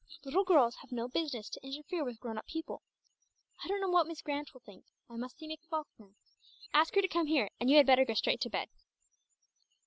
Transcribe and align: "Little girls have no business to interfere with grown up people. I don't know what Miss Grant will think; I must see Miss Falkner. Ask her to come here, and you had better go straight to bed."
"Little 0.25 0.43
girls 0.45 0.77
have 0.77 0.91
no 0.91 1.07
business 1.07 1.47
to 1.51 1.63
interfere 1.63 2.03
with 2.03 2.19
grown 2.19 2.35
up 2.39 2.47
people. 2.47 2.81
I 3.63 3.67
don't 3.67 3.79
know 3.79 3.89
what 3.91 4.07
Miss 4.07 4.23
Grant 4.23 4.51
will 4.51 4.61
think; 4.61 4.83
I 5.07 5.15
must 5.15 5.37
see 5.37 5.47
Miss 5.47 5.63
Falkner. 5.69 6.15
Ask 6.73 6.95
her 6.95 7.03
to 7.03 7.07
come 7.07 7.27
here, 7.27 7.51
and 7.59 7.69
you 7.69 7.77
had 7.77 7.85
better 7.85 8.03
go 8.03 8.15
straight 8.15 8.41
to 8.41 8.49
bed." 8.49 8.69